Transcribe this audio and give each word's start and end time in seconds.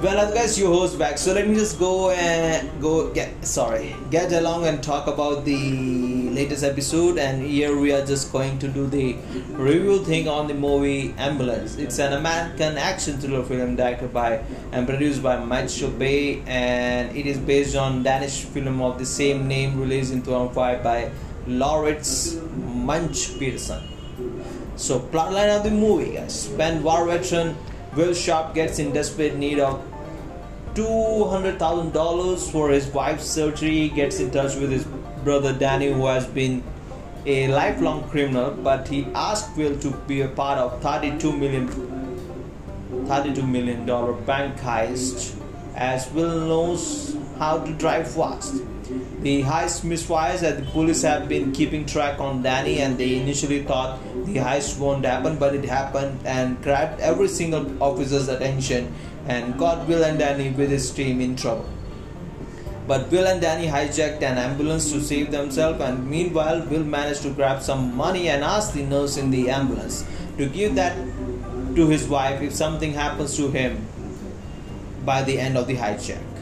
Well, 0.00 0.32
guys, 0.32 0.56
your 0.56 0.72
host 0.72 0.96
back. 0.96 1.18
So 1.18 1.32
let 1.32 1.48
me 1.48 1.56
just 1.56 1.76
go 1.76 2.10
and 2.10 2.80
go 2.80 3.12
get 3.12 3.44
sorry, 3.44 3.96
get 4.12 4.32
along 4.32 4.64
and 4.64 4.80
talk 4.80 5.08
about 5.08 5.44
the 5.44 6.30
latest 6.30 6.62
episode. 6.62 7.18
And 7.18 7.42
here 7.42 7.76
we 7.76 7.92
are 7.92 8.06
just 8.06 8.30
going 8.30 8.60
to 8.60 8.68
do 8.68 8.86
the 8.86 9.14
review 9.58 10.04
thing 10.04 10.28
on 10.28 10.46
the 10.46 10.54
movie 10.54 11.12
Ambulance. 11.18 11.78
It's 11.78 11.98
an 11.98 12.12
American 12.12 12.78
action 12.78 13.18
thriller 13.18 13.42
film 13.42 13.74
directed 13.74 14.12
by 14.12 14.44
and 14.70 14.86
produced 14.86 15.20
by 15.20 15.36
Michael 15.44 15.90
Bay, 15.90 16.42
and 16.46 17.16
it 17.16 17.26
is 17.26 17.36
based 17.36 17.74
on 17.74 18.04
Danish 18.04 18.44
film 18.44 18.80
of 18.80 19.00
the 19.00 19.06
same 19.06 19.48
name 19.48 19.80
released 19.80 20.12
in 20.12 20.22
2005 20.22 20.80
by 20.84 21.10
Laurits 21.48 22.40
Munch-Petersen. 22.54 23.82
So 24.76 25.00
plotline 25.00 25.56
of 25.56 25.64
the 25.64 25.72
movie, 25.72 26.12
guys. 26.12 26.48
When 26.50 26.84
war 26.84 27.04
veteran 27.04 27.56
Will 27.96 28.14
Sharp 28.14 28.54
gets 28.54 28.78
in 28.78 28.92
desperate 28.92 29.34
need 29.36 29.58
of 29.58 29.82
$200,000 30.78 32.50
for 32.52 32.70
his 32.70 32.86
wife's 32.88 33.26
surgery. 33.26 33.88
Gets 33.88 34.20
in 34.20 34.30
touch 34.30 34.54
with 34.54 34.70
his 34.70 34.84
brother 35.24 35.52
Danny, 35.52 35.92
who 35.92 36.06
has 36.06 36.26
been 36.26 36.62
a 37.26 37.48
lifelong 37.48 38.08
criminal, 38.08 38.52
but 38.52 38.86
he 38.86 39.06
asked 39.14 39.56
Will 39.56 39.76
to 39.80 39.90
be 40.06 40.20
a 40.20 40.28
part 40.28 40.58
of 40.58 40.80
32 40.80 41.32
million 41.32 41.68
32 43.06 43.46
million 43.46 43.84
dollar 43.86 44.12
bank 44.12 44.56
heist 44.58 45.34
as 45.74 46.10
Will 46.12 46.46
knows 46.46 47.17
how 47.38 47.58
to 47.58 47.72
drive 47.74 48.10
fast. 48.10 48.62
The 49.20 49.42
heist 49.42 49.82
misfires 49.82 50.42
as 50.42 50.56
the 50.58 50.66
police 50.72 51.02
have 51.02 51.28
been 51.28 51.52
keeping 51.52 51.84
track 51.84 52.20
on 52.20 52.42
Danny 52.42 52.80
and 52.80 52.96
they 52.96 53.16
initially 53.16 53.62
thought 53.62 53.98
the 54.24 54.36
heist 54.36 54.78
won't 54.78 55.04
happen 55.04 55.38
but 55.38 55.54
it 55.54 55.64
happened 55.64 56.20
and 56.24 56.62
grabbed 56.62 57.00
every 57.00 57.28
single 57.28 57.82
officer's 57.82 58.28
attention 58.28 58.94
and 59.26 59.58
got 59.58 59.86
Will 59.86 60.04
and 60.04 60.18
Danny 60.18 60.50
with 60.50 60.70
his 60.70 60.90
team 60.90 61.20
in 61.20 61.36
trouble. 61.36 61.68
But 62.86 63.10
Will 63.10 63.26
and 63.26 63.42
Danny 63.42 63.66
hijacked 63.66 64.22
an 64.22 64.38
ambulance 64.38 64.90
to 64.92 65.02
save 65.02 65.30
themselves, 65.30 65.78
and 65.82 66.08
meanwhile, 66.08 66.62
Will 66.70 66.84
managed 66.84 67.20
to 67.22 67.30
grab 67.30 67.60
some 67.60 67.94
money 67.94 68.30
and 68.30 68.42
ask 68.42 68.72
the 68.72 68.82
nurse 68.82 69.18
in 69.18 69.30
the 69.30 69.50
ambulance 69.50 70.06
to 70.38 70.48
give 70.48 70.74
that 70.76 70.96
to 71.76 71.86
his 71.86 72.08
wife 72.08 72.40
if 72.40 72.54
something 72.54 72.94
happens 72.94 73.36
to 73.36 73.50
him 73.50 73.86
by 75.04 75.22
the 75.22 75.38
end 75.38 75.58
of 75.58 75.66
the 75.66 75.76
hijack. 75.76 76.37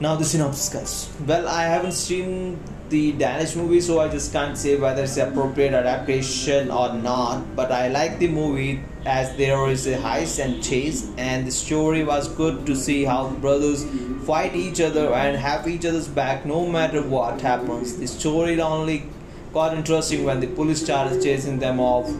Now, 0.00 0.16
the 0.16 0.24
synopsis, 0.24 0.70
guys. 0.70 1.10
Well, 1.26 1.46
I 1.46 1.64
haven't 1.64 1.92
seen 1.92 2.58
the 2.88 3.12
Danish 3.12 3.54
movie, 3.54 3.82
so 3.82 4.00
I 4.00 4.08
just 4.08 4.32
can't 4.32 4.56
say 4.56 4.76
whether 4.76 5.02
it's 5.02 5.18
appropriate 5.18 5.74
adaptation 5.74 6.70
or 6.70 6.94
not. 6.94 7.54
But 7.54 7.70
I 7.70 7.88
like 7.88 8.18
the 8.18 8.28
movie 8.28 8.80
as 9.04 9.36
there 9.36 9.68
is 9.68 9.86
a 9.86 9.98
heist 9.98 10.42
and 10.42 10.64
chase, 10.64 11.10
and 11.18 11.46
the 11.46 11.50
story 11.50 12.02
was 12.02 12.28
good 12.28 12.64
to 12.64 12.74
see 12.74 13.04
how 13.04 13.28
brothers 13.28 13.84
fight 14.24 14.56
each 14.56 14.80
other 14.80 15.12
and 15.12 15.36
have 15.36 15.68
each 15.68 15.84
other's 15.84 16.08
back 16.08 16.46
no 16.46 16.66
matter 16.66 17.02
what 17.02 17.42
happens. 17.42 17.98
The 17.98 18.08
story 18.08 18.58
only 18.58 19.04
got 19.52 19.76
interesting 19.76 20.24
when 20.24 20.40
the 20.40 20.46
police 20.46 20.82
started 20.82 21.22
chasing 21.22 21.58
them 21.58 21.78
off 21.78 22.10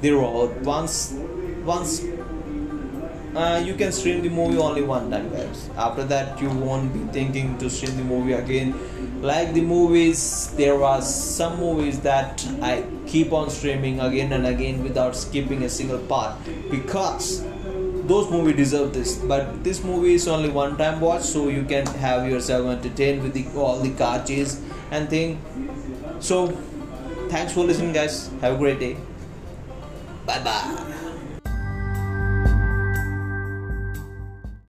the 0.00 0.12
road. 0.12 0.64
Once, 0.64 1.12
once 1.66 2.00
uh, 3.36 3.62
you 3.64 3.74
can 3.74 3.92
stream 3.92 4.22
the 4.22 4.28
movie 4.28 4.56
only 4.56 4.82
one 4.82 5.10
time 5.10 5.30
guys. 5.30 5.68
After 5.76 6.04
that 6.04 6.40
you 6.40 6.48
won't 6.48 6.92
be 6.92 7.00
thinking 7.12 7.58
to 7.58 7.68
stream 7.68 7.96
the 7.96 8.04
movie 8.04 8.32
again. 8.32 8.74
Like 9.22 9.52
the 9.52 9.60
movies 9.60 10.54
there 10.56 10.78
was 10.78 11.12
some 11.12 11.58
movies 11.58 12.00
that 12.00 12.46
i 12.62 12.84
keep 13.06 13.32
on 13.32 13.50
streaming 13.50 14.00
again 14.00 14.32
and 14.32 14.46
again 14.46 14.82
without 14.82 15.16
skipping 15.16 15.62
a 15.64 15.68
single 15.68 15.98
part 15.98 16.34
because 16.70 17.44
those 18.06 18.30
movies 18.30 18.56
deserve 18.56 18.92
this. 18.94 19.16
But 19.16 19.64
this 19.64 19.82
movie 19.84 20.14
is 20.14 20.28
only 20.28 20.48
one 20.48 20.76
time 20.76 21.00
watch 21.00 21.22
so 21.22 21.48
you 21.48 21.64
can 21.64 21.86
have 22.06 22.28
yourself 22.28 22.66
entertained 22.66 23.22
with 23.22 23.34
the, 23.34 23.46
all 23.58 23.80
the 23.80 23.90
car 23.90 24.24
chase 24.24 24.60
and 24.90 25.08
thing. 25.08 25.40
So 26.20 26.48
thanks 27.28 27.52
for 27.52 27.64
listening 27.64 27.92
guys. 27.92 28.30
Have 28.40 28.54
a 28.54 28.58
great 28.58 28.80
day. 28.80 28.96
Bye 30.26 30.42
bye 30.42 30.92